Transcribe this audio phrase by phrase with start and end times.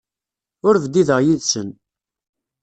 [0.67, 1.69] Ur bdideɣ yid-sen.